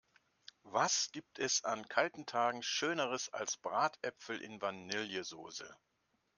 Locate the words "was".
0.63-1.11